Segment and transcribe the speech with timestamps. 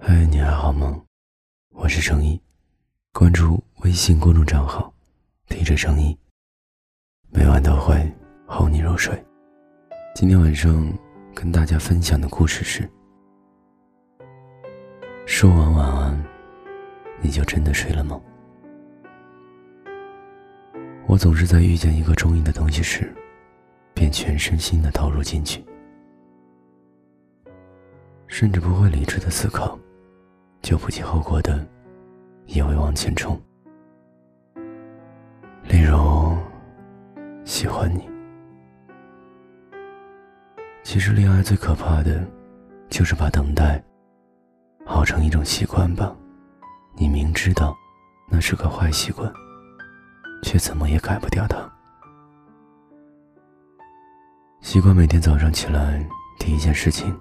[0.00, 1.00] 嗨，你还好吗？
[1.70, 2.38] 我是程一，
[3.12, 4.92] 关注微信公众账号
[5.48, 6.16] “听着声音”，
[7.30, 8.12] 每晚都会
[8.44, 9.14] 哄你入睡。
[10.12, 10.92] 今天晚上
[11.32, 12.90] 跟大家分享的故事是：
[15.26, 16.24] 说完晚安，
[17.22, 18.20] 你就真的睡了吗？
[21.06, 23.14] 我总是在遇见一个中意的东西时，
[23.94, 25.64] 便全身心的投入进去。
[28.26, 29.78] 甚至不会理智的思考，
[30.64, 31.62] 就不计后果的
[32.46, 33.38] 也会往前冲。
[35.68, 36.38] 例如，
[37.44, 38.08] 喜欢你。
[40.82, 42.26] 其实恋爱最可怕的，
[42.88, 43.82] 就是把等待
[44.86, 46.16] 熬成一种习惯吧。
[46.96, 47.76] 你明知道
[48.26, 49.30] 那是个坏习惯，
[50.42, 51.70] 却怎么也改不掉它。
[54.62, 56.02] 习惯每天早上起来
[56.38, 57.14] 第一件事情。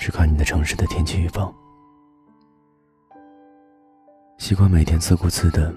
[0.00, 1.52] 是看你的城市的天气预报，
[4.48, 5.70] 习惯每天自顾自的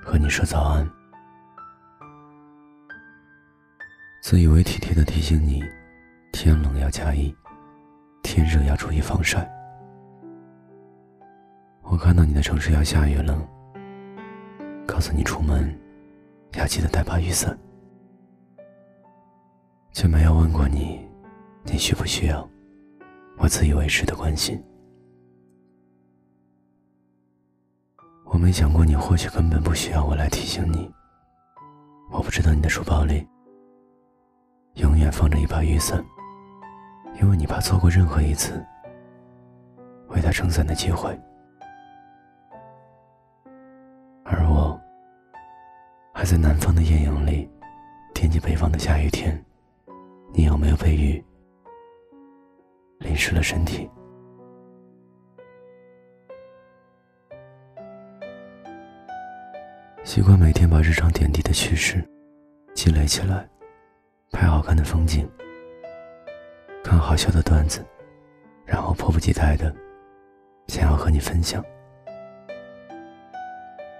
[0.00, 0.88] 和你说早安，
[4.22, 5.60] 自以为体贴的提醒你，
[6.30, 7.34] 天冷要加衣，
[8.22, 9.44] 天热要注意防晒。
[11.82, 13.36] 我看到你的城市要下雨了，
[14.86, 15.76] 告诉你出门
[16.52, 17.58] 要记得带把雨伞，
[19.90, 21.04] 却没有问过你，
[21.64, 22.48] 你需不需要。
[23.36, 24.62] 我自以为是的关心，
[28.36, 30.92] 我没想过你或许根本不需要我来提醒你。
[32.10, 33.26] 我不知道你的书包里
[34.74, 36.04] 永远放着一把雨伞，
[37.18, 38.62] 因为你怕错过任何一次
[40.08, 41.18] 为他撑伞的机会。
[44.22, 44.78] 而我
[46.12, 47.48] 还在南方的艳阳里
[48.12, 49.42] 惦记北方的下雨天，
[50.34, 51.24] 你有没有被雨？
[52.98, 53.88] 淋湿了身体，
[60.06, 62.00] 习惯每天把日常点滴的趣事
[62.74, 63.44] 积累起来，
[64.30, 65.28] 拍好看的风景，
[66.84, 67.84] 看好笑的段子，
[68.64, 69.74] 然后迫不及待的
[70.68, 71.60] 想要和你分享，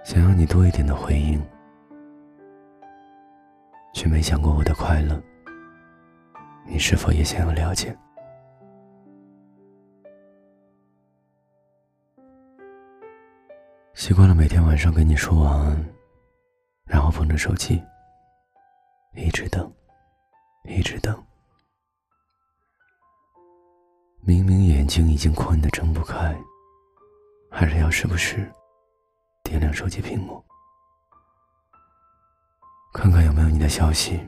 [0.05, 1.45] 想要你多一点的回应，
[3.93, 5.21] 却没想过我的快乐，
[6.65, 7.93] 你是否也想要了解？
[14.07, 15.95] 习惯了每天晚上跟你说晚安，
[16.85, 17.83] 然后捧着手机，
[19.17, 19.69] 一直等，
[20.63, 21.21] 一直等。
[24.21, 26.41] 明明眼睛已经困得睁不开，
[27.51, 28.49] 还是要时不时
[29.43, 30.41] 点亮手机屏幕，
[32.93, 34.21] 看看有没有你的消息。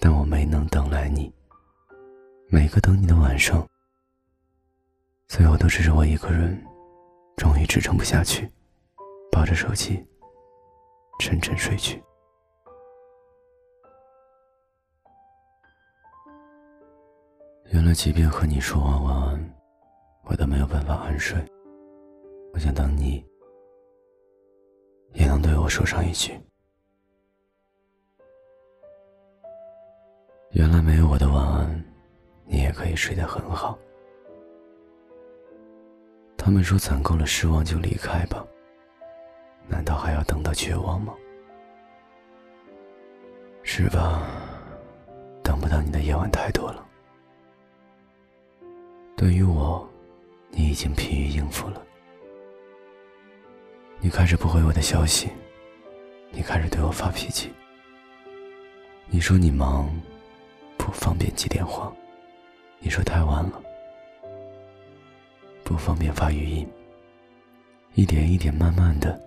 [0.00, 1.30] 但我没能等来你。
[2.48, 3.68] 每个等你的晚上，
[5.28, 6.66] 最后都只是我一个人。
[7.36, 8.50] 终于支撑不下去，
[9.30, 10.04] 抱着手机
[11.20, 12.02] 沉沉睡去。
[17.72, 19.54] 原来，即便和你说完晚安，
[20.24, 21.36] 我都没有办法安睡。
[22.54, 23.24] 我想等你，
[25.12, 26.40] 也能对我说上一句：
[30.52, 31.84] 原来没有我的晚安，
[32.46, 33.78] 你也可以睡得很好。
[36.46, 38.46] 他们说攒够了失望就离开吧，
[39.66, 41.12] 难道还要等到绝望吗？
[43.64, 44.22] 是吧？
[45.42, 46.86] 等不到你的夜晚太多了。
[49.16, 49.84] 对于我，
[50.50, 51.82] 你已经疲于应付了。
[53.98, 55.28] 你开始不回我的消息，
[56.30, 57.52] 你开始对我发脾气。
[59.08, 59.90] 你说你忙，
[60.76, 61.92] 不方便接电话。
[62.78, 63.60] 你说太晚了。
[65.76, 66.66] 不方便发语音，
[67.96, 69.20] 一点一点，慢慢的，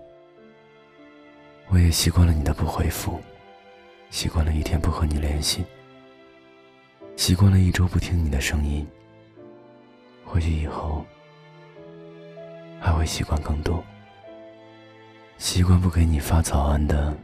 [1.68, 3.20] 我也习惯了你的不回复，
[4.10, 5.64] 习惯了一天不和你联系，
[7.14, 8.84] 习惯了一周不听你的声音。
[10.24, 11.06] 或许以后
[12.80, 13.80] 还会习惯更多，
[15.38, 17.16] 习惯不给你发早安的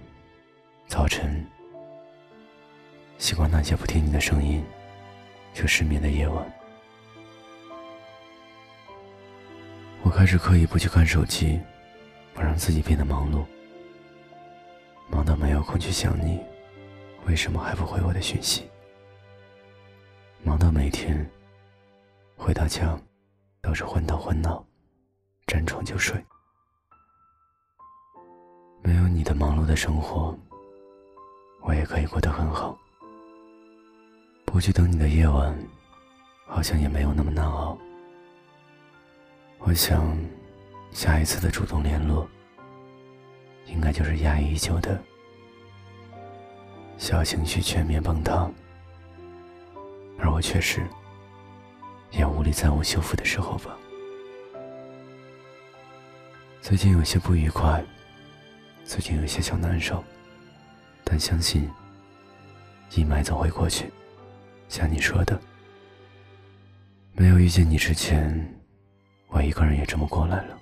[0.87, 1.45] 早晨，
[3.19, 4.65] 习惯那些不听你的声音
[5.53, 6.56] 就失眠的夜晚。
[10.17, 11.61] 开始刻意不去看手机，
[12.33, 13.45] 不让自己变得忙碌，
[15.11, 16.41] 忙到没有空去想你，
[17.27, 18.67] 为什么还不回我的讯息？
[20.43, 21.31] 忙到每天
[22.35, 22.99] 回到家
[23.61, 24.65] 都是昏头昏脑，
[25.47, 26.17] 沾床就睡。
[28.83, 30.35] 没有你的忙碌的生活，
[31.61, 32.75] 我也可以过得很好。
[34.47, 35.55] 不去等你的夜晚，
[36.47, 37.77] 好像也没有那么难熬。
[39.59, 40.17] 我想，
[40.93, 42.29] 下一次的主动联络，
[43.67, 44.99] 应该就是压抑已久的
[46.97, 48.49] 小情绪全面崩塌，
[50.19, 50.87] 而我确实
[52.13, 53.77] 也无力再无修复的时候吧。
[56.63, 57.85] 最近有些不愉快，
[58.85, 60.03] 最近有些小难受，
[61.03, 61.69] 但相信
[62.95, 63.93] 阴霾总会过去。
[64.69, 65.41] 像你说的，
[67.15, 68.53] 没有遇见你之前。
[69.29, 70.59] 我一个人也这么过来了。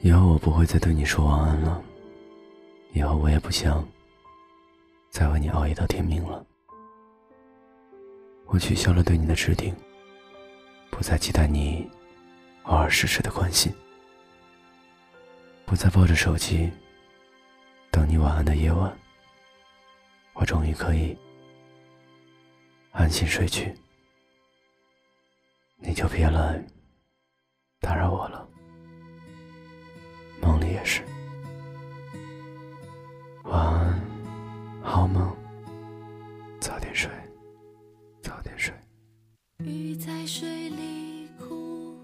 [0.00, 1.82] 以后我不会再对你说晚安了，
[2.92, 3.86] 以后我也不想
[5.10, 6.44] 再为你熬夜到天明了。
[8.46, 9.74] 我取消了对你的指定，
[10.90, 11.88] 不再期待你
[12.64, 13.72] 偶尔适时的关心，
[15.64, 16.70] 不再抱着手机
[17.90, 18.92] 等你晚安的夜晚。
[20.34, 21.16] 我终于可以
[22.90, 23.72] 安心睡去。
[25.92, 26.58] 你就别来
[27.78, 28.48] 打扰我了，
[30.40, 31.02] 梦里也是。
[33.44, 34.00] 晚安，
[34.82, 35.36] 好梦，
[36.58, 37.10] 早点睡，
[38.22, 38.72] 早点睡。
[39.58, 41.94] 鱼在水里哭，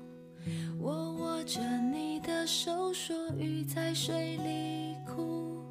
[0.78, 1.58] 我握着
[1.90, 5.64] 你的手说鱼在水里哭，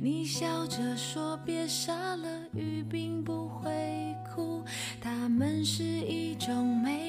[0.00, 4.64] 你笑着说别傻了，鱼并不会哭，
[5.02, 7.05] 它们是一种美。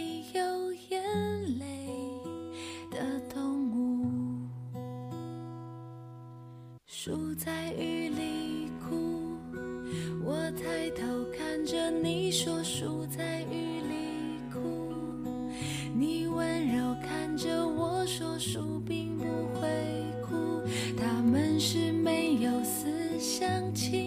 [7.47, 9.37] 在雨里哭，
[10.21, 14.91] 我抬头看着你说树在雨里哭，
[15.95, 19.23] 你温柔看着我说树并不
[19.55, 19.69] 会
[20.21, 20.61] 哭，
[20.97, 24.06] 他们是没有思想情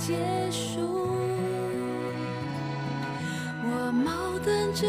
[0.00, 0.16] 结
[0.50, 0.80] 束，
[3.62, 4.88] 我矛盾着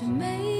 [0.00, 0.59] 是没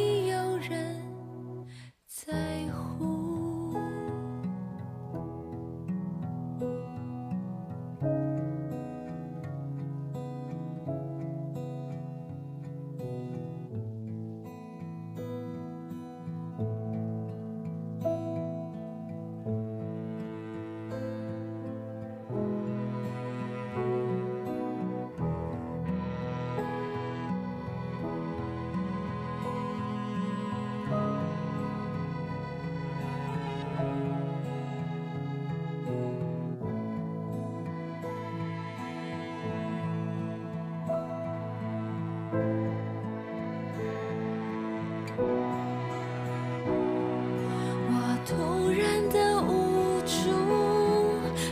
[47.89, 47.95] 我
[48.27, 50.31] 突然的无助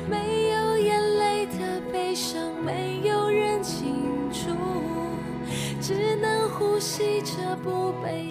[0.09, 4.51] 没有眼泪的悲伤没有人清楚
[5.81, 8.28] 只能呼吸着不被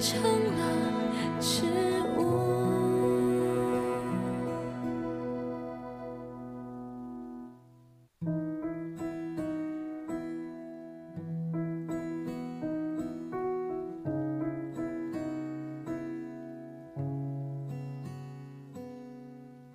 [0.00, 0.22] 成
[0.56, 0.70] 了。
[1.40, 1.62] 植
[2.18, 2.30] 物。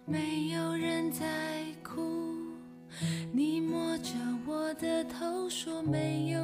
[0.06, 1.26] 没有人在
[1.84, 2.02] 哭。
[3.32, 4.14] 你摸着
[4.48, 6.35] 我的头说没有。